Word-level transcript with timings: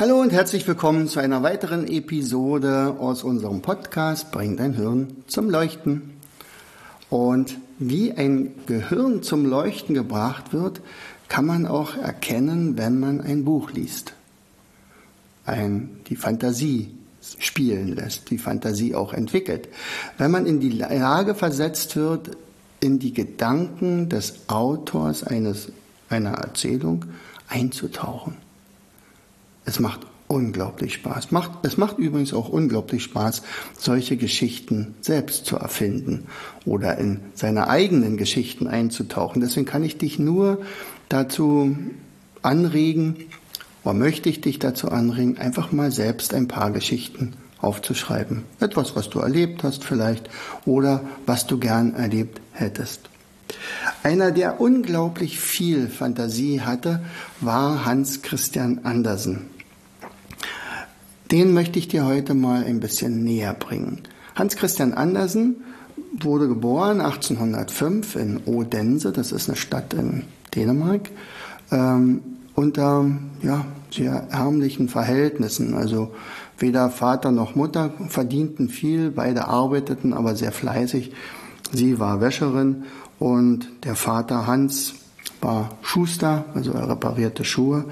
Hallo 0.00 0.20
und 0.20 0.32
herzlich 0.32 0.64
willkommen 0.68 1.08
zu 1.08 1.18
einer 1.18 1.42
weiteren 1.42 1.88
Episode 1.88 2.94
aus 3.00 3.24
unserem 3.24 3.62
Podcast 3.62 4.30
Bring 4.30 4.56
dein 4.56 4.74
Hirn 4.74 5.24
zum 5.26 5.50
Leuchten. 5.50 6.12
Und 7.10 7.58
wie 7.80 8.12
ein 8.12 8.54
Gehirn 8.66 9.24
zum 9.24 9.44
Leuchten 9.44 9.96
gebracht 9.96 10.52
wird, 10.52 10.82
kann 11.26 11.46
man 11.46 11.66
auch 11.66 11.96
erkennen, 11.96 12.78
wenn 12.78 13.00
man 13.00 13.20
ein 13.20 13.44
Buch 13.44 13.72
liest. 13.72 14.12
Ein, 15.44 15.98
die 16.06 16.14
Fantasie 16.14 16.94
spielen 17.40 17.96
lässt, 17.96 18.30
die 18.30 18.38
Fantasie 18.38 18.94
auch 18.94 19.12
entwickelt. 19.12 19.68
Wenn 20.16 20.30
man 20.30 20.46
in 20.46 20.60
die 20.60 20.70
Lage 20.70 21.34
versetzt 21.34 21.96
wird, 21.96 22.36
in 22.78 23.00
die 23.00 23.14
Gedanken 23.14 24.08
des 24.08 24.48
Autors 24.48 25.24
eines, 25.24 25.72
einer 26.08 26.34
Erzählung 26.34 27.04
einzutauchen. 27.48 28.47
Es 29.68 29.80
macht 29.80 30.00
unglaublich 30.28 30.94
Spaß. 30.94 31.30
Macht, 31.30 31.50
es 31.62 31.76
macht 31.76 31.98
übrigens 31.98 32.32
auch 32.32 32.48
unglaublich 32.48 33.02
Spaß, 33.02 33.42
solche 33.78 34.16
Geschichten 34.16 34.94
selbst 35.02 35.44
zu 35.44 35.56
erfinden 35.56 36.24
oder 36.64 36.96
in 36.96 37.20
seine 37.34 37.68
eigenen 37.68 38.16
Geschichten 38.16 38.66
einzutauchen. 38.66 39.42
Deswegen 39.42 39.66
kann 39.66 39.84
ich 39.84 39.98
dich 39.98 40.18
nur 40.18 40.62
dazu 41.10 41.76
anregen, 42.40 43.26
oder 43.84 43.92
möchte 43.92 44.30
ich 44.30 44.40
dich 44.40 44.58
dazu 44.58 44.90
anregen, 44.90 45.36
einfach 45.36 45.70
mal 45.70 45.92
selbst 45.92 46.32
ein 46.32 46.48
paar 46.48 46.70
Geschichten 46.70 47.34
aufzuschreiben. 47.60 48.44
Etwas, 48.58 48.96
was 48.96 49.10
du 49.10 49.18
erlebt 49.18 49.64
hast 49.64 49.84
vielleicht 49.84 50.30
oder 50.64 51.04
was 51.26 51.46
du 51.46 51.58
gern 51.58 51.92
erlebt 51.92 52.40
hättest. 52.52 53.10
Einer, 54.02 54.30
der 54.30 54.62
unglaublich 54.62 55.38
viel 55.38 55.88
Fantasie 55.88 56.62
hatte, 56.62 57.00
war 57.40 57.84
Hans 57.84 58.22
Christian 58.22 58.80
Andersen. 58.84 59.57
Den 61.30 61.52
möchte 61.52 61.78
ich 61.78 61.88
dir 61.88 62.06
heute 62.06 62.32
mal 62.32 62.64
ein 62.64 62.80
bisschen 62.80 63.22
näher 63.22 63.52
bringen. 63.52 64.00
Hans 64.34 64.56
Christian 64.56 64.94
Andersen 64.94 65.56
wurde 66.18 66.48
geboren 66.48 67.02
1805 67.02 68.16
in 68.16 68.40
Odense, 68.46 69.12
das 69.12 69.32
ist 69.32 69.48
eine 69.48 69.56
Stadt 69.56 69.92
in 69.92 70.24
Dänemark, 70.54 71.10
ähm, 71.70 72.22
unter 72.54 73.10
ja, 73.42 73.66
sehr 73.90 74.28
ärmlichen 74.30 74.88
Verhältnissen. 74.88 75.74
Also 75.74 76.14
weder 76.58 76.88
Vater 76.88 77.30
noch 77.30 77.54
Mutter 77.54 77.92
verdienten 78.08 78.70
viel, 78.70 79.10
beide 79.10 79.48
arbeiteten 79.48 80.14
aber 80.14 80.34
sehr 80.34 80.52
fleißig. 80.52 81.12
Sie 81.72 81.98
war 81.98 82.22
Wäscherin 82.22 82.84
und 83.18 83.68
der 83.84 83.96
Vater 83.96 84.46
Hans 84.46 84.94
war 85.42 85.76
Schuster, 85.82 86.46
also 86.54 86.72
er 86.72 86.88
reparierte 86.88 87.44
Schuhe, 87.44 87.84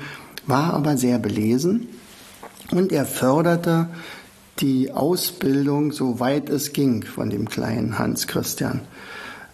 war 0.47 0.73
aber 0.73 0.97
sehr 0.97 1.19
belesen 1.19 1.89
und 2.71 2.93
er 2.93 3.05
förderte 3.05 3.89
die 4.61 4.93
Ausbildung, 4.93 5.93
soweit 5.93 6.49
es 6.49 6.73
ging, 6.73 7.03
von 7.05 7.31
dem 7.31 7.49
kleinen 7.49 7.99
Hans 7.99 8.27
Christian. 8.27 8.81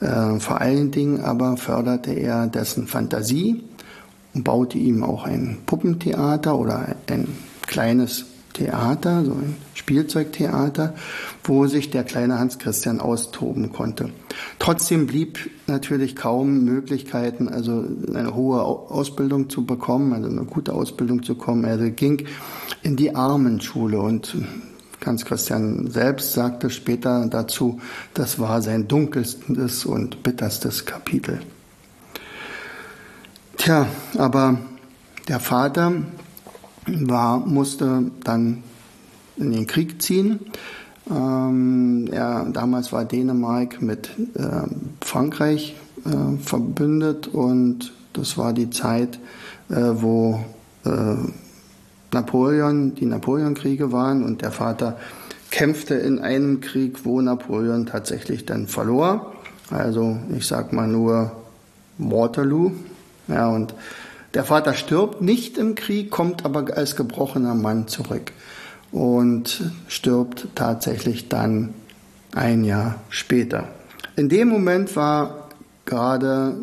Äh, 0.00 0.38
vor 0.38 0.60
allen 0.60 0.90
Dingen 0.90 1.20
aber 1.20 1.56
förderte 1.56 2.12
er 2.12 2.46
dessen 2.46 2.86
Fantasie 2.86 3.62
und 4.34 4.44
baute 4.44 4.78
ihm 4.78 5.02
auch 5.02 5.24
ein 5.24 5.58
Puppentheater 5.66 6.56
oder 6.58 6.96
ein 7.08 7.28
kleines 7.66 8.24
Theater, 8.52 9.24
so 9.24 9.32
ein 9.32 9.56
Spielzeugtheater, 9.74 10.94
wo 11.44 11.66
sich 11.66 11.90
der 11.90 12.04
kleine 12.04 12.38
Hans 12.38 12.58
Christian 12.58 13.00
austoben 13.00 13.72
konnte. 13.72 14.10
Trotzdem 14.58 15.06
blieb 15.06 15.50
natürlich 15.66 16.16
kaum 16.16 16.64
Möglichkeiten, 16.64 17.48
also 17.48 17.84
eine 18.14 18.34
hohe 18.34 18.62
Ausbildung 18.62 19.50
zu 19.50 19.64
bekommen, 19.64 20.12
also 20.12 20.28
eine 20.28 20.44
gute 20.44 20.72
Ausbildung 20.72 21.22
zu 21.22 21.34
bekommen. 21.34 21.64
Er 21.64 21.78
ging 21.90 22.26
in 22.82 22.96
die 22.96 23.14
Armenschule 23.14 24.00
und 24.00 24.36
Hans 25.04 25.24
Christian 25.24 25.90
selbst 25.90 26.32
sagte 26.32 26.70
später 26.70 27.26
dazu, 27.26 27.80
das 28.14 28.38
war 28.38 28.62
sein 28.62 28.86
dunkelstes 28.86 29.84
und 29.84 30.22
bitterstes 30.22 30.84
Kapitel. 30.84 31.40
Tja, 33.56 33.86
aber 34.16 34.58
der 35.28 35.40
Vater 35.40 35.92
war, 36.86 37.38
musste 37.38 38.10
dann 38.24 38.62
in 39.36 39.52
den 39.52 39.66
Krieg 39.66 40.02
ziehen. 40.02 40.40
Ähm, 41.10 42.08
er, 42.12 42.44
damals 42.52 42.92
war 42.92 43.04
Dänemark 43.04 43.82
mit 43.82 44.10
äh, 44.34 44.62
Frankreich 45.00 45.74
äh, 46.04 46.38
verbündet 46.38 47.28
und 47.28 47.92
das 48.12 48.38
war 48.38 48.52
die 48.52 48.70
Zeit, 48.70 49.18
äh, 49.68 49.74
wo 49.74 50.44
äh, 50.84 51.16
Napoleon, 52.12 52.94
die 52.94 53.06
Napoleonkriege 53.06 53.90
waren 53.90 54.22
und 54.24 54.42
der 54.42 54.52
Vater 54.52 54.98
kämpfte 55.50 55.94
in 55.94 56.18
einem 56.18 56.60
Krieg, 56.60 57.04
wo 57.04 57.20
Napoleon 57.20 57.86
tatsächlich 57.86 58.46
dann 58.46 58.68
verlor. 58.68 59.34
Also 59.70 60.18
ich 60.36 60.46
sag 60.46 60.72
mal 60.72 60.88
nur 60.88 61.32
Waterloo. 61.98 62.72
Ja, 63.28 63.48
und 63.48 63.74
der 64.34 64.44
Vater 64.44 64.74
stirbt 64.74 65.20
nicht 65.20 65.58
im 65.58 65.74
Krieg, 65.74 66.10
kommt 66.10 66.44
aber 66.44 66.76
als 66.76 66.96
gebrochener 66.96 67.54
Mann 67.54 67.88
zurück 67.88 68.32
und 68.90 69.70
stirbt 69.88 70.48
tatsächlich 70.54 71.28
dann 71.28 71.74
ein 72.34 72.64
Jahr 72.64 73.00
später. 73.08 73.68
In 74.16 74.28
dem 74.28 74.48
Moment 74.48 74.96
war 74.96 75.48
gerade 75.84 76.54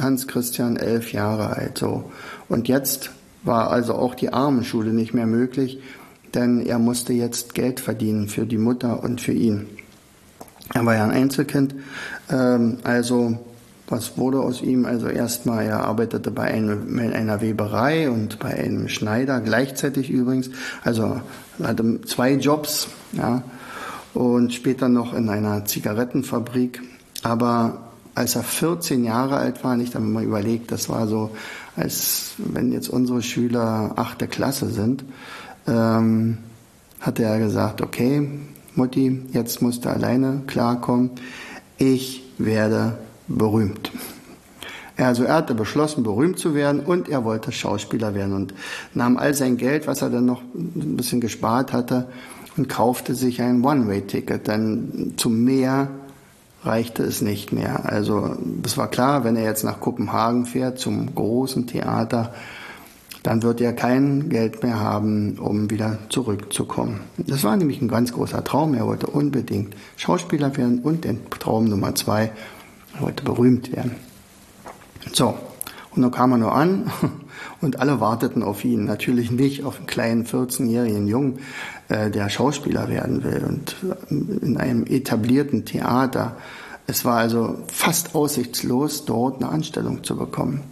Hans 0.00 0.26
Christian 0.26 0.76
elf 0.76 1.12
Jahre 1.12 1.56
alt 1.56 1.78
so. 1.78 2.10
Und 2.48 2.68
jetzt 2.68 3.10
war 3.42 3.70
also 3.70 3.94
auch 3.94 4.14
die 4.14 4.32
Armenschule 4.32 4.92
nicht 4.92 5.14
mehr 5.14 5.26
möglich, 5.26 5.78
denn 6.34 6.64
er 6.64 6.78
musste 6.78 7.12
jetzt 7.12 7.54
Geld 7.54 7.80
verdienen 7.80 8.28
für 8.28 8.46
die 8.46 8.58
Mutter 8.58 9.02
und 9.02 9.20
für 9.20 9.32
ihn. 9.32 9.66
Er 10.72 10.84
war 10.84 10.94
ja 10.94 11.04
ein 11.04 11.10
Einzelkind, 11.10 11.74
ähm, 12.30 12.78
also 12.82 13.38
was 13.88 14.16
wurde 14.16 14.40
aus 14.40 14.62
ihm? 14.62 14.86
Also 14.86 15.08
erstmal, 15.08 15.66
er 15.66 15.84
arbeitete 15.84 16.30
bei 16.30 16.44
einem, 16.44 16.98
einer 16.98 17.40
Weberei 17.40 18.10
und 18.10 18.38
bei 18.38 18.54
einem 18.54 18.88
Schneider 18.88 19.40
gleichzeitig 19.40 20.10
übrigens. 20.10 20.50
Also 20.82 21.20
er 21.58 21.68
hatte 21.68 22.00
zwei 22.02 22.32
Jobs, 22.32 22.88
ja, 23.12 23.42
und 24.14 24.54
später 24.54 24.88
noch 24.88 25.12
in 25.12 25.28
einer 25.28 25.64
Zigarettenfabrik. 25.64 26.80
Aber 27.22 27.90
als 28.14 28.36
er 28.36 28.42
14 28.42 29.04
Jahre 29.04 29.36
alt 29.36 29.64
war, 29.64 29.76
nicht, 29.76 29.94
wenn 29.94 30.12
man 30.12 30.24
überlegt, 30.24 30.70
das 30.72 30.88
war 30.88 31.06
so, 31.06 31.30
als 31.76 32.32
wenn 32.38 32.72
jetzt 32.72 32.88
unsere 32.88 33.22
Schüler 33.22 33.92
achte 33.96 34.28
Klasse 34.28 34.70
sind, 34.70 35.04
ähm, 35.66 36.38
hatte 37.00 37.24
er 37.24 37.38
gesagt, 37.38 37.82
okay, 37.82 38.28
Mutti, 38.76 39.22
jetzt 39.32 39.60
musst 39.62 39.84
du 39.84 39.90
alleine 39.90 40.42
klarkommen. 40.46 41.10
Ich 41.76 42.22
werde 42.38 42.98
berühmt. 43.28 43.90
Also 44.96 45.24
er 45.24 45.34
hatte 45.34 45.54
beschlossen, 45.54 46.04
berühmt 46.04 46.38
zu 46.38 46.54
werden 46.54 46.80
und 46.80 47.08
er 47.08 47.24
wollte 47.24 47.50
Schauspieler 47.50 48.14
werden 48.14 48.32
und 48.32 48.54
nahm 48.94 49.16
all 49.16 49.34
sein 49.34 49.56
Geld, 49.56 49.86
was 49.86 50.02
er 50.02 50.10
dann 50.10 50.26
noch 50.26 50.42
ein 50.54 50.96
bisschen 50.96 51.20
gespart 51.20 51.72
hatte, 51.72 52.06
und 52.56 52.68
kaufte 52.68 53.16
sich 53.16 53.42
ein 53.42 53.64
One-Way-Ticket. 53.64 54.46
Denn 54.46 55.14
zum 55.16 55.42
Meer 55.42 55.88
reichte 56.62 57.02
es 57.02 57.20
nicht 57.20 57.52
mehr. 57.52 57.90
Also 57.92 58.36
es 58.64 58.76
war 58.76 58.88
klar, 58.88 59.24
wenn 59.24 59.34
er 59.34 59.42
jetzt 59.42 59.64
nach 59.64 59.80
Kopenhagen 59.80 60.46
fährt, 60.46 60.78
zum 60.78 61.14
großen 61.14 61.66
Theater, 61.66 62.32
dann 63.24 63.42
wird 63.42 63.60
er 63.60 63.72
kein 63.72 64.28
Geld 64.28 64.62
mehr 64.62 64.78
haben, 64.78 65.38
um 65.38 65.70
wieder 65.70 65.98
zurückzukommen. 66.10 67.00
Das 67.16 67.42
war 67.42 67.56
nämlich 67.56 67.80
ein 67.80 67.88
ganz 67.88 68.12
großer 68.12 68.44
Traum. 68.44 68.74
Er 68.74 68.86
wollte 68.86 69.06
unbedingt 69.06 69.74
Schauspieler 69.96 70.56
werden 70.56 70.80
und 70.80 71.04
den 71.04 71.18
Traum 71.30 71.64
Nummer 71.64 71.94
zwei, 71.94 72.32
heute 73.00 73.24
berühmt 73.24 73.72
werden. 73.72 73.96
So, 75.12 75.34
und 75.94 76.02
dann 76.02 76.10
kam 76.10 76.32
er 76.32 76.38
nur 76.38 76.54
an 76.54 76.90
und 77.60 77.78
alle 77.80 78.00
warteten 78.00 78.42
auf 78.42 78.64
ihn. 78.64 78.84
Natürlich 78.84 79.30
nicht 79.30 79.64
auf 79.64 79.78
einen 79.78 79.86
kleinen 79.86 80.26
14-jährigen 80.26 81.06
Jungen, 81.06 81.38
äh, 81.88 82.10
der 82.10 82.28
Schauspieler 82.28 82.88
werden 82.88 83.22
will 83.22 83.44
und 83.46 83.76
äh, 83.82 84.44
in 84.44 84.56
einem 84.56 84.84
etablierten 84.86 85.64
Theater. 85.64 86.36
Es 86.86 87.04
war 87.04 87.16
also 87.16 87.56
fast 87.68 88.14
aussichtslos, 88.14 89.04
dort 89.04 89.42
eine 89.42 89.50
Anstellung 89.50 90.04
zu 90.04 90.16
bekommen. 90.16 90.62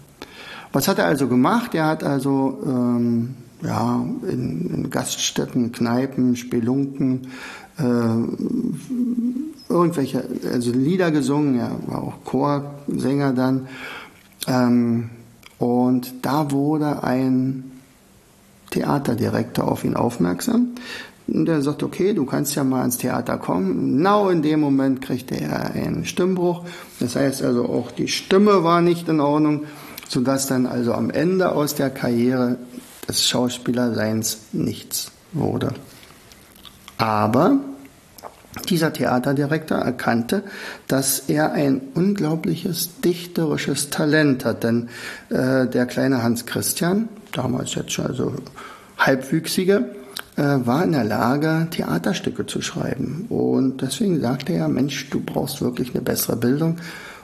Was 0.72 0.88
hat 0.88 0.98
er 0.98 1.06
also 1.06 1.28
gemacht? 1.28 1.74
Er 1.74 1.86
hat 1.86 2.02
also 2.02 2.62
ähm, 2.66 3.34
ja, 3.62 4.04
in, 4.28 4.70
in 4.74 4.90
Gaststätten, 4.90 5.72
Kneipen, 5.72 6.36
Spelunken, 6.36 7.28
äh, 7.78 7.82
irgendwelche, 9.72 10.24
also 10.52 10.70
Lieder 10.72 11.10
gesungen, 11.10 11.58
er 11.58 11.70
war 11.86 12.02
auch 12.02 12.24
Chorsänger 12.24 13.32
dann. 13.32 13.68
Ähm, 14.46 15.10
und 15.58 16.12
da 16.22 16.50
wurde 16.50 17.02
ein 17.02 17.70
Theaterdirektor 18.70 19.66
auf 19.66 19.84
ihn 19.84 19.94
aufmerksam. 19.94 20.68
Und 21.28 21.48
er 21.48 21.62
sagt, 21.62 21.82
okay, 21.82 22.14
du 22.14 22.24
kannst 22.24 22.54
ja 22.56 22.64
mal 22.64 22.80
ans 22.80 22.98
Theater 22.98 23.38
kommen. 23.38 23.98
Genau 23.98 24.28
in 24.28 24.42
dem 24.42 24.60
Moment 24.60 25.00
kriegte 25.00 25.40
er 25.40 25.72
einen 25.72 26.04
Stimmbruch. 26.04 26.64
Das 26.98 27.14
heißt 27.14 27.42
also 27.42 27.66
auch 27.66 27.92
die 27.92 28.08
Stimme 28.08 28.64
war 28.64 28.80
nicht 28.80 29.08
in 29.08 29.20
Ordnung, 29.20 29.64
sodass 30.08 30.48
dann 30.48 30.66
also 30.66 30.92
am 30.94 31.10
Ende 31.10 31.52
aus 31.52 31.74
der 31.74 31.90
Karriere 31.90 32.58
des 33.08 33.28
Schauspielerseins 33.28 34.38
nichts 34.52 35.12
wurde. 35.32 35.72
Aber 36.98 37.58
dieser 38.68 38.92
Theaterdirektor 38.92 39.78
erkannte, 39.78 40.42
dass 40.86 41.20
er 41.20 41.52
ein 41.52 41.80
unglaubliches 41.94 43.00
dichterisches 43.00 43.90
Talent 43.90 44.44
hat, 44.44 44.62
denn 44.62 44.88
äh, 45.30 45.66
der 45.66 45.86
kleine 45.86 46.22
Hans 46.22 46.44
Christian, 46.44 47.08
damals 47.32 47.74
jetzt 47.74 47.92
schon 47.92 48.06
also 48.06 48.34
halbwüchsige, 48.98 49.94
äh, 50.36 50.42
war 50.42 50.84
in 50.84 50.92
der 50.92 51.04
Lage, 51.04 51.68
Theaterstücke 51.70 52.46
zu 52.46 52.60
schreiben. 52.60 53.26
Und 53.28 53.80
deswegen 53.80 54.20
sagte 54.20 54.52
er, 54.52 54.68
Mensch, 54.68 55.08
du 55.10 55.20
brauchst 55.20 55.62
wirklich 55.62 55.94
eine 55.94 56.02
bessere 56.02 56.36
Bildung 56.36 56.76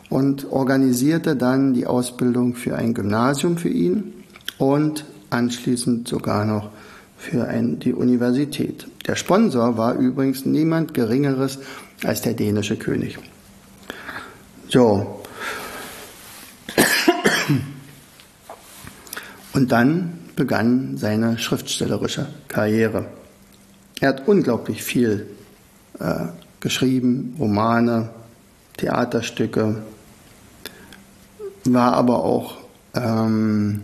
und 0.08 0.50
organisierte 0.50 1.36
dann 1.36 1.74
die 1.74 1.86
Ausbildung 1.86 2.54
für 2.54 2.76
ein 2.76 2.94
Gymnasium 2.94 3.58
für 3.58 3.68
ihn 3.68 4.14
und 4.56 5.04
anschließend 5.30 6.08
sogar 6.08 6.44
noch 6.44 6.70
für 7.18 7.46
ein, 7.46 7.78
die 7.80 7.92
Universität. 7.92 8.86
Der 9.06 9.16
Sponsor 9.16 9.76
war 9.76 9.94
übrigens 9.94 10.46
niemand 10.46 10.94
Geringeres 10.94 11.58
als 12.04 12.22
der 12.22 12.34
dänische 12.34 12.76
König. 12.76 13.18
So. 14.68 15.22
Und 19.52 19.72
dann 19.72 20.18
begann 20.36 20.96
seine 20.96 21.38
schriftstellerische 21.38 22.28
Karriere. 22.46 23.06
Er 24.00 24.10
hat 24.10 24.28
unglaublich 24.28 24.84
viel 24.84 25.26
äh, 25.98 26.26
geschrieben, 26.60 27.34
Romane, 27.38 28.10
Theaterstücke, 28.76 29.82
war 31.64 31.94
aber 31.94 32.22
auch 32.22 32.58
ähm, 32.94 33.82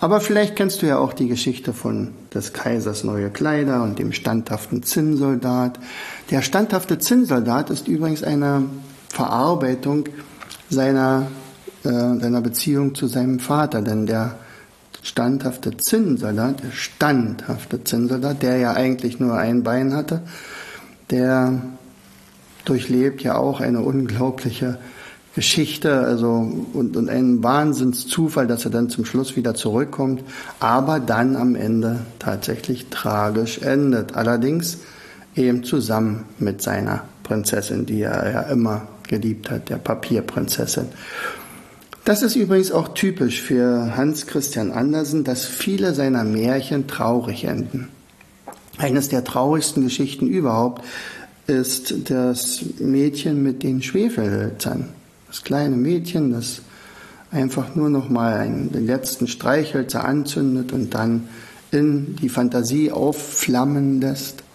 Aber 0.00 0.20
vielleicht 0.20 0.56
kennst 0.56 0.82
du 0.82 0.86
ja 0.86 0.98
auch 0.98 1.12
die 1.12 1.26
Geschichte 1.26 1.72
von 1.72 2.12
des 2.34 2.52
Kaisers 2.52 3.02
neue 3.02 3.30
Kleider 3.30 3.82
und 3.82 3.98
dem 3.98 4.12
standhaften 4.12 4.82
Zinnsoldat. 4.82 5.80
Der 6.30 6.42
standhafte 6.42 6.98
Zinnsoldat 6.98 7.70
ist 7.70 7.88
übrigens 7.88 8.22
eine 8.22 8.64
Verarbeitung 9.16 10.04
seiner, 10.68 11.28
äh, 11.84 11.88
seiner 11.88 12.42
Beziehung 12.42 12.94
zu 12.94 13.06
seinem 13.06 13.38
Vater, 13.40 13.80
denn 13.80 14.04
der 14.04 14.34
standhafte 15.02 15.74
Zinnsoldat, 15.78 16.62
der 16.62 16.72
standhafte 16.72 17.82
Zinnsoldat, 17.82 18.42
der 18.42 18.58
ja 18.58 18.72
eigentlich 18.74 19.18
nur 19.18 19.38
ein 19.38 19.62
Bein 19.62 19.94
hatte, 19.94 20.20
der 21.08 21.62
durchlebt 22.66 23.22
ja 23.22 23.36
auch 23.38 23.60
eine 23.60 23.80
unglaubliche 23.80 24.76
Geschichte, 25.34 26.00
also 26.00 26.32
und, 26.74 26.94
und 26.96 27.08
einen 27.08 27.42
Wahnsinnszufall, 27.42 28.46
dass 28.46 28.66
er 28.66 28.70
dann 28.70 28.90
zum 28.90 29.06
Schluss 29.06 29.34
wieder 29.34 29.54
zurückkommt, 29.54 30.24
aber 30.60 31.00
dann 31.00 31.36
am 31.36 31.54
Ende 31.54 32.00
tatsächlich 32.18 32.88
tragisch 32.90 33.62
endet. 33.62 34.14
Allerdings 34.14 34.78
eben 35.34 35.64
zusammen 35.64 36.24
mit 36.38 36.60
seiner 36.60 37.02
Prinzessin, 37.26 37.86
die 37.86 38.02
er 38.02 38.30
ja 38.30 38.40
immer 38.42 38.86
geliebt 39.08 39.50
hat, 39.50 39.68
der 39.68 39.76
Papierprinzessin. 39.76 40.86
Das 42.04 42.22
ist 42.22 42.36
übrigens 42.36 42.70
auch 42.70 42.94
typisch 42.94 43.42
für 43.42 43.96
Hans 43.96 44.28
Christian 44.28 44.70
Andersen, 44.70 45.24
dass 45.24 45.44
viele 45.44 45.92
seiner 45.92 46.22
Märchen 46.22 46.86
traurig 46.86 47.42
enden. 47.42 47.88
Eines 48.78 49.08
der 49.08 49.24
traurigsten 49.24 49.82
Geschichten 49.82 50.28
überhaupt 50.28 50.84
ist 51.48 52.10
das 52.10 52.64
Mädchen 52.78 53.42
mit 53.42 53.64
den 53.64 53.82
Schwefelhölzern. 53.82 54.90
Das 55.26 55.42
kleine 55.42 55.76
Mädchen, 55.76 56.30
das 56.30 56.60
einfach 57.32 57.74
nur 57.74 57.90
noch 57.90 58.08
mal 58.08 58.34
einen, 58.34 58.70
den 58.70 58.86
letzten 58.86 59.26
Streichhölzer 59.26 60.04
anzündet 60.04 60.72
und 60.72 60.94
dann 60.94 61.28
in 61.72 62.14
die 62.16 62.28
Fantasie 62.28 62.92
aufflammen 62.92 64.00
lässt 64.00 64.45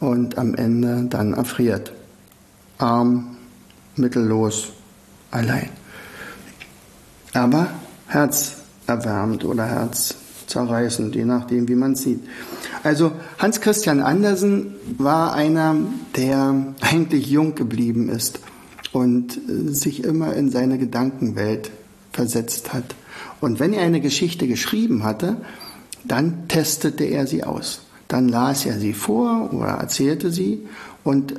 und 0.00 0.38
am 0.38 0.54
Ende 0.54 1.06
dann 1.08 1.32
erfriert. 1.34 1.92
Arm, 2.78 3.36
mittellos, 3.96 4.68
allein. 5.30 5.70
Aber 7.32 7.68
herzerwärmend 8.08 9.44
oder 9.44 9.66
herzzerreißend, 9.66 11.14
je 11.14 11.24
nachdem, 11.24 11.68
wie 11.68 11.74
man 11.74 11.94
sieht. 11.94 12.20
Also 12.82 13.12
Hans 13.38 13.60
Christian 13.60 14.00
Andersen 14.00 14.74
war 14.98 15.34
einer, 15.34 15.76
der 16.16 16.74
eigentlich 16.80 17.26
jung 17.26 17.54
geblieben 17.54 18.08
ist 18.08 18.40
und 18.92 19.38
sich 19.46 20.04
immer 20.04 20.34
in 20.34 20.50
seine 20.50 20.78
Gedankenwelt 20.78 21.70
versetzt 22.12 22.72
hat. 22.72 22.94
Und 23.40 23.60
wenn 23.60 23.72
er 23.72 23.82
eine 23.82 24.00
Geschichte 24.00 24.46
geschrieben 24.48 25.04
hatte, 25.04 25.36
dann 26.04 26.48
testete 26.48 27.04
er 27.04 27.26
sie 27.26 27.44
aus. 27.44 27.85
Dann 28.08 28.28
las 28.28 28.66
er 28.66 28.78
sie 28.78 28.92
vor 28.92 29.52
oder 29.52 29.72
erzählte 29.72 30.30
sie 30.30 30.66
und 31.02 31.34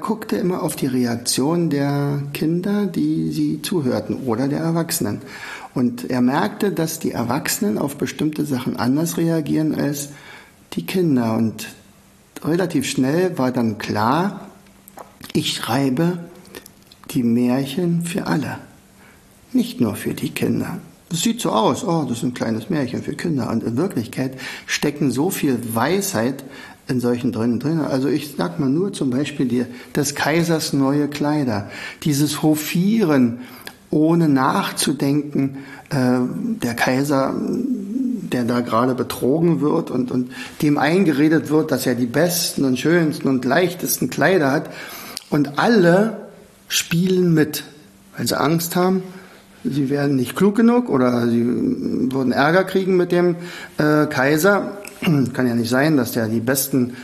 guckte 0.00 0.36
immer 0.36 0.62
auf 0.62 0.76
die 0.76 0.86
Reaktion 0.86 1.70
der 1.70 2.22
Kinder, 2.32 2.86
die 2.86 3.30
sie 3.30 3.62
zuhörten 3.62 4.16
oder 4.26 4.48
der 4.48 4.60
Erwachsenen. 4.60 5.20
Und 5.74 6.10
er 6.10 6.20
merkte, 6.20 6.72
dass 6.72 6.98
die 6.98 7.12
Erwachsenen 7.12 7.78
auf 7.78 7.96
bestimmte 7.96 8.44
Sachen 8.44 8.76
anders 8.76 9.16
reagieren 9.16 9.74
als 9.74 10.10
die 10.72 10.86
Kinder. 10.86 11.36
Und 11.36 11.68
relativ 12.44 12.88
schnell 12.88 13.38
war 13.38 13.52
dann 13.52 13.78
klar, 13.78 14.48
ich 15.32 15.54
schreibe 15.54 16.18
die 17.10 17.22
Märchen 17.22 18.04
für 18.04 18.26
alle, 18.26 18.58
nicht 19.52 19.80
nur 19.80 19.94
für 19.94 20.14
die 20.14 20.30
Kinder. 20.30 20.78
Das 21.10 21.22
sieht 21.22 21.40
so 21.40 21.50
aus, 21.50 21.84
oh, 21.84 22.04
das 22.08 22.18
ist 22.18 22.24
ein 22.24 22.34
kleines 22.34 22.68
Märchen 22.68 23.02
für 23.02 23.14
Kinder. 23.14 23.50
Und 23.50 23.62
in 23.62 23.76
Wirklichkeit 23.76 24.38
stecken 24.66 25.10
so 25.10 25.30
viel 25.30 25.58
Weisheit 25.74 26.44
in 26.86 27.00
solchen 27.00 27.32
drin, 27.32 27.60
drin. 27.60 27.80
Also 27.80 28.08
ich 28.08 28.34
sag 28.36 28.58
mal 28.58 28.68
nur 28.68 28.92
zum 28.92 29.10
Beispiel 29.10 29.46
die, 29.46 29.64
des 29.94 30.14
Kaisers 30.14 30.72
neue 30.72 31.08
Kleider. 31.08 31.70
Dieses 32.02 32.42
Hofieren, 32.42 33.40
ohne 33.90 34.28
nachzudenken. 34.28 35.58
Äh, 35.90 36.18
der 36.62 36.74
Kaiser 36.74 37.34
der 38.32 38.44
da 38.44 38.60
gerade 38.60 38.94
betrogen 38.94 39.60
wird 39.60 39.90
und, 39.90 40.10
und 40.10 40.30
dem 40.62 40.78
eingeredet 40.78 41.50
wird, 41.50 41.70
dass 41.70 41.86
er 41.86 41.94
die 41.94 42.06
besten 42.06 42.64
und 42.64 42.78
schönsten 42.78 43.28
und 43.28 43.44
leichtesten 43.44 44.10
Kleider 44.10 44.50
hat. 44.50 44.70
Und 45.30 45.58
alle 45.58 46.28
spielen 46.68 47.32
mit, 47.34 47.64
weil 48.16 48.26
sie 48.26 48.38
Angst 48.38 48.76
haben, 48.76 49.02
sie 49.70 49.90
werden 49.90 50.16
nicht 50.16 50.36
klug 50.36 50.56
genug 50.56 50.88
oder 50.88 51.28
sie 51.28 51.44
würden 51.44 52.32
Ärger 52.32 52.64
kriegen 52.64 52.96
mit 52.96 53.12
dem 53.12 53.36
äh, 53.78 54.06
Kaiser. 54.06 54.78
Kann 55.32 55.46
ja 55.46 55.54
nicht 55.54 55.70
sein, 55.70 55.96
dass 55.96 56.12
der 56.12 56.28
die 56.28 56.40
besten 56.40 56.96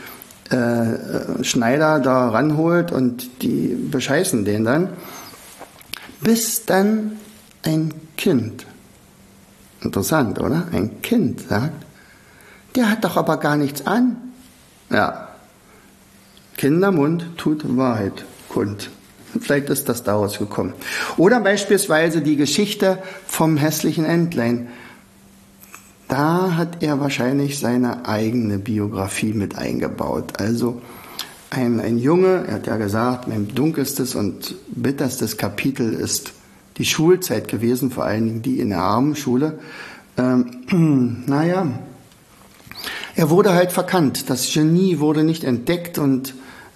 äh, 0.50 1.42
Schneider 1.42 2.00
da 2.00 2.28
ranholt 2.28 2.92
und 2.92 3.42
die 3.42 3.76
bescheißen 3.90 4.44
den 4.44 4.64
dann. 4.64 4.88
Bis 6.20 6.64
dann 6.64 7.12
ein 7.62 7.92
Kind, 8.16 8.66
interessant, 9.80 10.38
oder? 10.40 10.68
Ein 10.72 11.02
Kind 11.02 11.40
sagt, 11.48 11.84
der 12.76 12.90
hat 12.90 13.04
doch 13.04 13.16
aber 13.16 13.38
gar 13.38 13.56
nichts 13.56 13.86
an. 13.86 14.16
Ja, 14.90 15.28
Kindermund 16.56 17.36
tut 17.36 17.76
Wahrheit 17.76 18.24
kund. 18.48 18.90
Vielleicht 19.40 19.70
ist 19.70 19.88
das 19.88 20.02
daraus 20.02 20.38
gekommen. 20.38 20.74
Oder 21.16 21.40
beispielsweise 21.40 22.20
die 22.20 22.36
Geschichte 22.36 22.98
vom 23.26 23.56
hässlichen 23.56 24.04
Entlein. 24.04 24.68
Da 26.08 26.56
hat 26.56 26.82
er 26.82 27.00
wahrscheinlich 27.00 27.58
seine 27.58 28.06
eigene 28.06 28.58
Biografie 28.58 29.32
mit 29.32 29.56
eingebaut. 29.56 30.34
Also 30.38 30.82
ein, 31.50 31.80
ein 31.80 31.98
Junge, 31.98 32.44
er 32.46 32.54
hat 32.54 32.66
ja 32.66 32.76
gesagt, 32.76 33.28
mein 33.28 33.48
dunkelstes 33.48 34.14
und 34.14 34.54
bitterstes 34.68 35.36
Kapitel 35.36 35.92
ist 35.92 36.32
die 36.78 36.84
Schulzeit 36.84 37.48
gewesen, 37.48 37.90
vor 37.90 38.04
allen 38.04 38.26
Dingen 38.26 38.42
die 38.42 38.60
in 38.60 38.70
der 38.70 38.80
armen 38.80 39.16
Schule. 39.16 39.58
Ähm, 40.18 41.24
naja, 41.26 41.66
er 43.16 43.30
wurde 43.30 43.54
halt 43.54 43.72
verkannt. 43.72 44.28
Das 44.28 44.52
Genie 44.52 44.98
wurde 44.98 45.22
nicht 45.24 45.44
entdeckt 45.44 45.98
und 45.98 46.34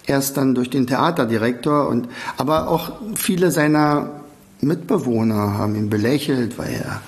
erst 0.09 0.37
dann 0.37 0.55
durch 0.55 0.69
den 0.69 0.87
Theaterdirektor 0.87 1.87
und 1.87 2.09
aber 2.37 2.67
auch 2.67 2.91
viele 3.15 3.51
seiner 3.51 4.21
Mitbewohner 4.61 5.57
haben 5.57 5.75
ihn 5.75 5.89
belächelt, 5.89 6.57
weil 6.57 6.73
er 6.73 7.01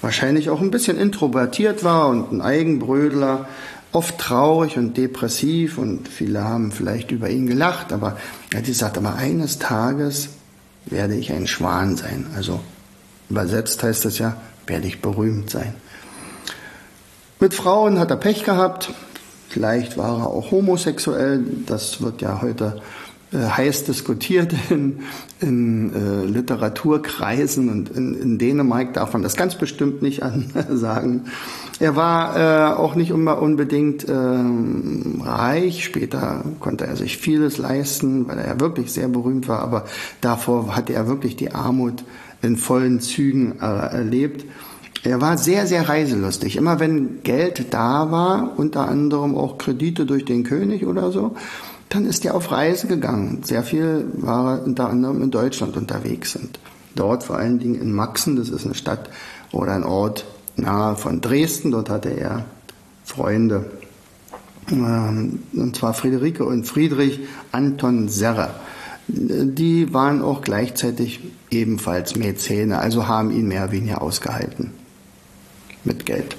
wahrscheinlich 0.00 0.50
auch 0.50 0.60
ein 0.60 0.70
bisschen 0.70 0.98
introvertiert 0.98 1.84
war 1.84 2.08
und 2.08 2.32
ein 2.32 2.40
Eigenbrödler, 2.40 3.46
oft 3.92 4.18
traurig 4.18 4.76
und 4.76 4.96
depressiv 4.96 5.78
und 5.78 6.08
viele 6.08 6.44
haben 6.44 6.72
vielleicht 6.72 7.10
über 7.10 7.30
ihn 7.30 7.46
gelacht, 7.46 7.92
aber 7.92 8.16
er 8.50 8.58
hat 8.58 8.66
gesagt, 8.66 8.98
aber 8.98 9.14
eines 9.14 9.58
Tages 9.58 10.30
werde 10.86 11.14
ich 11.14 11.32
ein 11.32 11.46
Schwan 11.46 11.96
sein. 11.96 12.26
Also 12.36 12.60
übersetzt 13.30 13.82
heißt 13.82 14.04
es 14.04 14.18
ja, 14.18 14.36
werde 14.66 14.86
ich 14.86 15.00
berühmt 15.00 15.50
sein. 15.50 15.74
Mit 17.40 17.54
Frauen 17.54 17.98
hat 17.98 18.10
er 18.10 18.16
Pech 18.16 18.44
gehabt, 18.44 18.92
vielleicht 19.54 19.96
war 19.96 20.18
er 20.18 20.26
auch 20.26 20.50
homosexuell, 20.50 21.44
das 21.66 22.02
wird 22.02 22.20
ja 22.20 22.42
heute 22.42 22.82
äh, 23.32 23.38
heiß 23.38 23.84
diskutiert 23.84 24.52
in, 24.70 24.98
in 25.40 25.92
äh, 25.94 26.24
Literaturkreisen 26.24 27.68
und 27.68 27.88
in, 27.90 28.20
in, 28.20 28.38
Dänemark 28.38 28.94
darf 28.94 29.12
man 29.12 29.22
das 29.22 29.36
ganz 29.36 29.54
bestimmt 29.54 30.02
nicht 30.02 30.22
sagen. 30.70 31.26
Er 31.78 31.94
war 31.94 32.36
äh, 32.36 32.74
auch 32.74 32.96
nicht 32.96 33.10
immer 33.10 33.40
unbedingt 33.40 34.08
ähm, 34.08 35.22
reich, 35.24 35.84
später 35.84 36.44
konnte 36.58 36.88
er 36.88 36.96
sich 36.96 37.18
vieles 37.18 37.56
leisten, 37.58 38.26
weil 38.26 38.38
er 38.38 38.48
ja 38.48 38.60
wirklich 38.60 38.92
sehr 38.92 39.06
berühmt 39.06 39.46
war, 39.46 39.60
aber 39.60 39.84
davor 40.20 40.74
hatte 40.74 40.94
er 40.94 41.06
wirklich 41.06 41.36
die 41.36 41.52
Armut 41.52 42.02
in 42.42 42.56
vollen 42.56 42.98
Zügen 42.98 43.60
äh, 43.60 43.64
erlebt. 43.64 44.44
Er 45.04 45.20
war 45.20 45.36
sehr, 45.36 45.66
sehr 45.66 45.86
reiselustig. 45.86 46.56
Immer 46.56 46.80
wenn 46.80 47.22
Geld 47.22 47.66
da 47.74 48.10
war, 48.10 48.54
unter 48.56 48.88
anderem 48.88 49.36
auch 49.36 49.58
Kredite 49.58 50.06
durch 50.06 50.24
den 50.24 50.44
König 50.44 50.86
oder 50.86 51.12
so, 51.12 51.36
dann 51.90 52.06
ist 52.06 52.24
er 52.24 52.34
auf 52.34 52.50
Reise 52.50 52.86
gegangen. 52.86 53.42
Sehr 53.44 53.62
viel 53.62 54.06
war 54.14 54.54
er 54.54 54.64
unter 54.64 54.88
anderem 54.88 55.22
in 55.22 55.30
Deutschland 55.30 55.76
unterwegs 55.76 56.36
und 56.36 56.58
dort 56.94 57.22
vor 57.22 57.36
allen 57.36 57.58
Dingen 57.58 57.74
in 57.74 57.92
Maxen, 57.92 58.36
das 58.36 58.48
ist 58.48 58.64
eine 58.64 58.74
Stadt 58.74 59.10
oder 59.52 59.74
ein 59.74 59.84
Ort 59.84 60.24
nahe 60.56 60.96
von 60.96 61.20
Dresden, 61.20 61.70
dort 61.70 61.90
hatte 61.90 62.08
er 62.08 62.46
Freunde. 63.04 63.70
Ähm, 64.70 65.40
und 65.52 65.76
zwar 65.76 65.92
Friederike 65.92 66.46
und 66.46 66.64
Friedrich 66.64 67.20
Anton 67.52 68.08
Serre. 68.08 68.54
Die 69.06 69.92
waren 69.92 70.22
auch 70.22 70.40
gleichzeitig 70.40 71.20
ebenfalls 71.50 72.16
Mäzene, 72.16 72.78
also 72.78 73.06
haben 73.06 73.30
ihn 73.30 73.48
mehr 73.48 73.64
oder 73.64 73.72
weniger 73.72 74.00
ausgehalten 74.00 74.83
mit 75.84 76.06
Geld. 76.06 76.36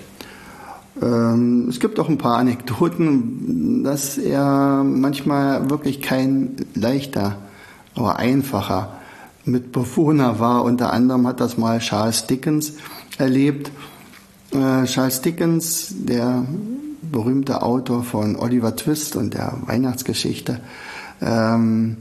Ähm, 1.01 1.67
es 1.69 1.79
gibt 1.79 1.99
auch 1.99 2.09
ein 2.09 2.17
paar 2.17 2.37
Anekdoten, 2.37 3.83
dass 3.83 4.17
er 4.17 4.83
manchmal 4.83 5.69
wirklich 5.69 6.01
kein 6.01 6.55
leichter, 6.73 7.37
aber 7.95 8.17
einfacher 8.17 8.93
Mitbewohner 9.45 10.39
war. 10.39 10.63
Unter 10.63 10.93
anderem 10.93 11.27
hat 11.27 11.39
das 11.39 11.57
mal 11.57 11.79
Charles 11.79 12.27
Dickens 12.27 12.73
erlebt. 13.17 13.71
Äh, 14.51 14.85
Charles 14.85 15.21
Dickens, 15.21 15.93
der 15.97 16.45
berühmte 17.01 17.61
Autor 17.61 18.03
von 18.03 18.35
Oliver 18.35 18.75
Twist 18.75 19.15
und 19.15 19.33
der 19.33 19.53
Weihnachtsgeschichte, 19.65 20.61
ähm, 21.21 21.97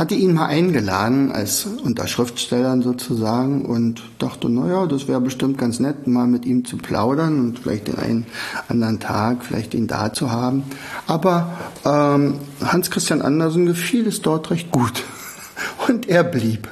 hatte 0.00 0.14
ihn 0.14 0.32
mal 0.32 0.46
eingeladen 0.46 1.30
als 1.30 1.66
unter 1.66 2.06
Schriftstellern 2.06 2.80
sozusagen 2.80 3.66
und 3.66 4.02
dachte, 4.18 4.48
naja, 4.48 4.86
das 4.86 5.08
wäre 5.08 5.20
bestimmt 5.20 5.58
ganz 5.58 5.78
nett, 5.78 6.06
mal 6.06 6.26
mit 6.26 6.46
ihm 6.46 6.64
zu 6.64 6.78
plaudern 6.78 7.38
und 7.38 7.58
vielleicht 7.58 7.88
den 7.88 7.98
einen 7.98 8.26
anderen 8.68 8.98
Tag 8.98 9.44
vielleicht 9.44 9.74
ihn 9.74 9.88
da 9.88 10.10
zu 10.10 10.32
haben. 10.32 10.62
Aber 11.06 11.52
ähm, 11.84 12.36
Hans 12.64 12.90
Christian 12.90 13.20
Andersen 13.20 13.66
gefiel 13.66 14.06
es 14.06 14.22
dort 14.22 14.50
recht 14.50 14.70
gut 14.70 15.04
und 15.86 16.08
er 16.08 16.24
blieb. 16.24 16.66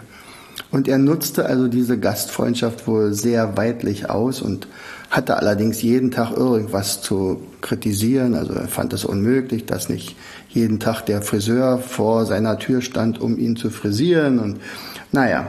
Und 0.70 0.86
er 0.86 0.98
nutzte 0.98 1.46
also 1.46 1.68
diese 1.68 1.98
Gastfreundschaft 1.98 2.86
wohl 2.86 3.14
sehr 3.14 3.56
weitlich 3.56 4.10
aus 4.10 4.42
und 4.42 4.68
hatte 5.10 5.38
allerdings 5.38 5.80
jeden 5.80 6.10
Tag 6.10 6.36
irgendwas 6.36 7.00
zu 7.00 7.40
kritisieren. 7.62 8.34
Also 8.34 8.52
er 8.52 8.68
fand 8.68 8.92
es 8.92 9.04
unmöglich, 9.04 9.64
dass 9.64 9.88
nicht 9.88 10.16
jeden 10.50 10.78
Tag 10.78 11.02
der 11.06 11.22
Friseur 11.22 11.78
vor 11.78 12.26
seiner 12.26 12.58
Tür 12.58 12.82
stand, 12.82 13.18
um 13.20 13.38
ihn 13.38 13.56
zu 13.56 13.70
frisieren. 13.70 14.38
Und 14.38 14.60
naja, 15.10 15.48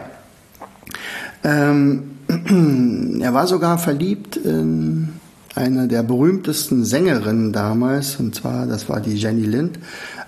ähm, 1.43 2.11
er 3.21 3.33
war 3.33 3.47
sogar 3.47 3.77
verliebt 3.77 4.37
in 4.37 5.09
eine 5.55 5.87
der 5.87 6.03
berühmtesten 6.03 6.85
Sängerinnen 6.85 7.51
damals, 7.51 8.17
und 8.17 8.35
zwar, 8.35 8.65
das 8.65 8.87
war 8.87 9.01
die 9.01 9.15
Jenny 9.15 9.45
Lind, 9.45 9.79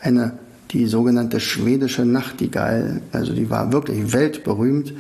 eine, 0.02 0.34
die 0.72 0.86
sogenannte 0.88 1.40
schwedische 1.40 2.06
Nachtigall, 2.06 3.02
also 3.12 3.34
die 3.34 3.50
war 3.50 3.74
wirklich 3.74 4.14
weltberühmt. 4.14 4.94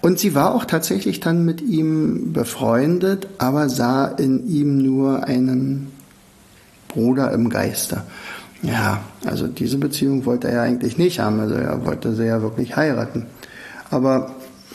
Und 0.00 0.20
sie 0.20 0.34
war 0.34 0.54
auch 0.54 0.64
tatsächlich 0.64 1.18
dann 1.18 1.44
mit 1.44 1.60
ihm 1.60 2.32
befreundet, 2.32 3.26
aber 3.38 3.68
sah 3.68 4.06
in 4.06 4.48
ihm 4.48 4.78
nur 4.78 5.24
einen 5.24 5.90
Bruder 6.86 7.32
im 7.32 7.48
Geiste. 7.48 8.04
Ja, 8.62 9.02
also 9.24 9.46
diese 9.48 9.78
Beziehung 9.78 10.24
wollte 10.24 10.48
er 10.48 10.54
ja 10.54 10.62
eigentlich 10.62 10.98
nicht 10.98 11.18
haben. 11.18 11.40
Also 11.40 11.54
er 11.54 11.84
wollte 11.84 12.14
sie 12.14 12.26
ja 12.26 12.42
wirklich 12.42 12.76
heiraten. 12.76 13.26
Aber 13.90 14.34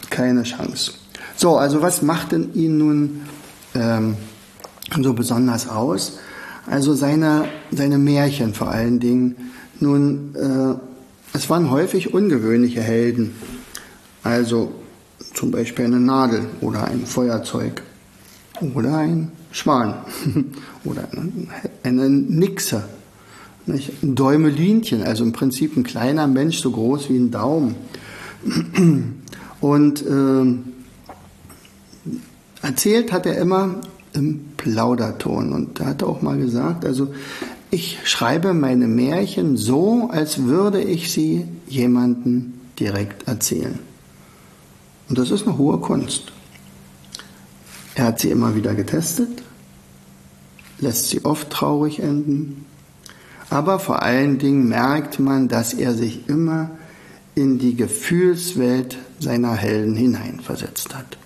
keine 0.09 0.43
Chance. 0.43 0.93
So, 1.35 1.57
also 1.57 1.81
was 1.81 2.01
macht 2.01 2.31
denn 2.33 2.53
ihn 2.53 2.77
nun 2.77 3.21
ähm, 3.75 4.15
so 5.01 5.13
besonders 5.13 5.69
aus? 5.69 6.19
Also 6.69 6.93
seine, 6.93 7.45
seine 7.71 7.97
Märchen 7.97 8.53
vor 8.53 8.69
allen 8.69 8.99
Dingen. 8.99 9.35
Nun, 9.83 10.35
äh, 10.35 11.37
es 11.37 11.49
waren 11.49 11.69
häufig 11.69 12.13
ungewöhnliche 12.13 12.81
Helden. 12.81 13.35
Also 14.23 14.73
zum 15.33 15.51
Beispiel 15.51 15.85
eine 15.85 15.99
Nadel 15.99 16.45
oder 16.61 16.85
ein 16.85 17.05
Feuerzeug 17.05 17.81
oder 18.73 18.97
ein 18.97 19.31
Schwan 19.51 19.95
oder 20.85 21.07
eine 21.83 22.09
Nixe 22.09 22.83
nicht? 23.65 24.03
Ein 24.03 24.15
Däumelinchen, 24.15 25.03
also 25.03 25.23
im 25.23 25.31
Prinzip 25.31 25.77
ein 25.77 25.83
kleiner 25.83 26.27
Mensch, 26.27 26.59
so 26.59 26.71
groß 26.71 27.09
wie 27.09 27.17
ein 27.17 27.31
Daumen. 27.31 27.75
Und 29.61 30.05
äh, 30.05 30.45
erzählt 32.61 33.11
hat 33.11 33.25
er 33.25 33.37
immer 33.37 33.75
im 34.13 34.45
Plauderton. 34.57 35.53
Und 35.53 35.79
da 35.79 35.87
hat 35.87 36.01
er 36.01 36.09
auch 36.09 36.21
mal 36.21 36.37
gesagt, 36.37 36.85
also 36.85 37.13
ich 37.73 37.97
schreibe 38.03 38.53
meine 38.53 38.87
Märchen 38.87 39.57
so, 39.57 40.09
als 40.11 40.43
würde 40.43 40.79
ich 40.79 41.11
sie 41.11 41.47
jemandem 41.67 42.53
direkt 42.79 43.27
erzählen. 43.27 43.79
Und 45.09 45.17
das 45.17 45.31
ist 45.31 45.47
eine 45.47 45.57
hohe 45.57 45.79
Kunst. 45.79 46.31
Er 47.95 48.05
hat 48.05 48.19
sie 48.19 48.29
immer 48.29 48.55
wieder 48.55 48.75
getestet, 48.75 49.41
lässt 50.77 51.09
sie 51.09 51.25
oft 51.25 51.49
traurig 51.49 51.99
enden, 51.99 52.65
aber 53.49 53.79
vor 53.79 54.03
allen 54.03 54.37
Dingen 54.37 54.67
merkt 54.67 55.19
man, 55.19 55.47
dass 55.47 55.73
er 55.73 55.95
sich 55.95 56.29
immer 56.29 56.69
in 57.33 57.57
die 57.57 57.75
Gefühlswelt 57.75 58.97
seiner 59.19 59.55
Helden 59.55 59.95
hineinversetzt 59.95 60.93
hat. 60.93 61.17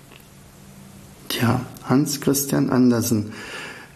Tja, 1.28 1.60
Hans 1.84 2.22
Christian 2.22 2.70
Andersen 2.70 3.32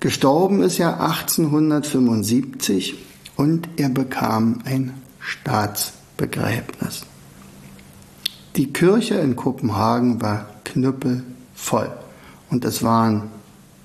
Gestorben 0.02 0.62
ist 0.64 0.80
er 0.80 1.00
1875 1.00 2.96
und 3.36 3.68
er 3.76 3.88
bekam 3.88 4.58
ein 4.64 4.94
Staatsbegräbnis. 5.20 7.06
Die 8.56 8.72
Kirche 8.72 9.14
in 9.14 9.36
Kopenhagen 9.36 10.20
war 10.20 10.48
knüppelvoll 10.64 11.92
und 12.50 12.64
es 12.64 12.82
waren 12.82 13.28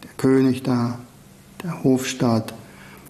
der 0.01 0.09
König 0.17 0.63
da, 0.63 0.97
der 1.61 1.83
Hofstaat 1.83 2.55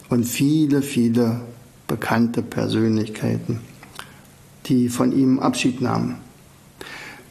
und 0.09 0.25
viele, 0.25 0.81
viele 0.81 1.39
bekannte 1.87 2.41
Persönlichkeiten, 2.41 3.61
die 4.65 4.89
von 4.89 5.13
ihm 5.17 5.39
Abschied 5.39 5.79
nahmen. 5.79 6.17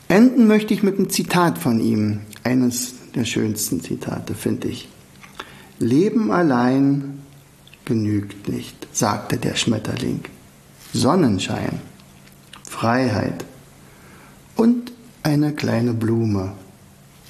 Enden 0.08 0.46
möchte 0.46 0.72
ich 0.72 0.82
mit 0.82 0.96
einem 0.96 1.10
Zitat 1.10 1.58
von 1.58 1.80
ihm, 1.80 2.20
eines 2.44 2.94
der 3.14 3.26
schönsten 3.26 3.82
Zitate, 3.82 4.34
finde 4.34 4.68
ich. 4.68 4.88
Leben 5.78 6.30
allein 6.32 7.22
genügt 7.84 8.48
nicht, 8.48 8.88
sagte 8.92 9.36
der 9.36 9.54
Schmetterling. 9.56 10.22
Sonnenschein, 10.92 11.80
Freiheit 12.64 13.44
und 14.56 14.92
eine 15.22 15.52
kleine 15.52 15.92
Blume 15.92 16.52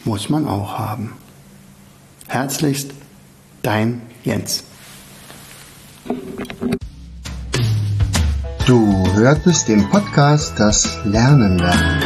muss 0.04 0.28
man 0.28 0.46
auch 0.46 0.78
haben. 0.78 1.12
Herzlichst, 2.28 2.92
dein 3.62 4.02
Jens. 4.22 4.62
Du 8.66 9.06
hörtest 9.14 9.68
den 9.68 9.88
Podcast 9.90 10.58
Das 10.58 10.98
Lernen 11.04 11.58
lernen. 11.58 12.02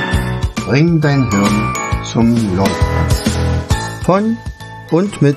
Bring 0.56 1.00
dein 1.00 1.30
Hirn 1.30 1.74
zum 2.04 2.56
Laufen. 2.56 2.86
Von 4.04 4.36
und 4.90 5.20
mit 5.20 5.36